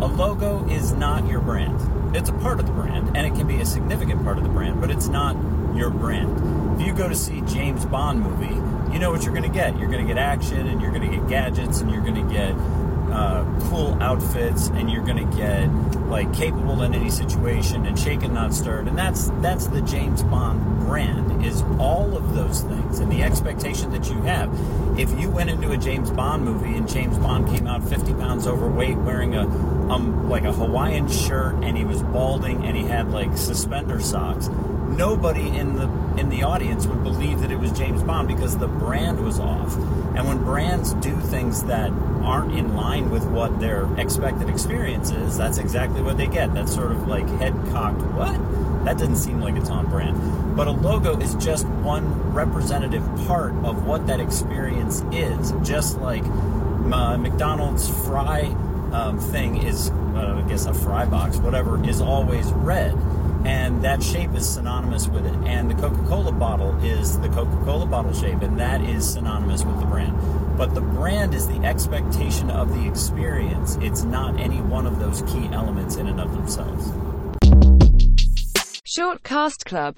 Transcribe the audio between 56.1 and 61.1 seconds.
uh, McDonald's fry um, thing is, uh, I guess, a fry